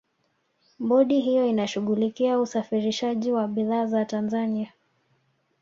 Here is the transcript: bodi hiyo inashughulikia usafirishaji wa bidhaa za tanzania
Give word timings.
bodi 0.79 1.19
hiyo 1.21 1.45
inashughulikia 1.47 2.39
usafirishaji 2.39 3.31
wa 3.31 3.47
bidhaa 3.47 3.85
za 3.85 4.05
tanzania 4.05 4.73